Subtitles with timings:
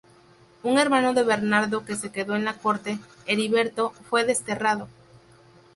[0.63, 4.87] Un hermano de Bernardo que se quedó en la corte, Heriberto, fue desterrado.